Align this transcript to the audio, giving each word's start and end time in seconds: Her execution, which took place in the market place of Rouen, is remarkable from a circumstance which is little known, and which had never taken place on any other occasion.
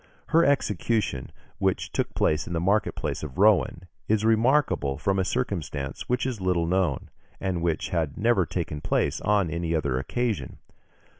Her 0.29 0.43
execution, 0.43 1.31
which 1.59 1.91
took 1.91 2.15
place 2.15 2.47
in 2.47 2.53
the 2.53 2.59
market 2.59 2.95
place 2.95 3.21
of 3.21 3.37
Rouen, 3.37 3.83
is 4.07 4.25
remarkable 4.25 4.97
from 4.97 5.19
a 5.19 5.23
circumstance 5.23 6.09
which 6.09 6.25
is 6.25 6.41
little 6.41 6.65
known, 6.65 7.11
and 7.39 7.61
which 7.61 7.89
had 7.89 8.17
never 8.17 8.47
taken 8.47 8.81
place 8.81 9.21
on 9.21 9.51
any 9.51 9.75
other 9.75 9.99
occasion. 9.99 10.57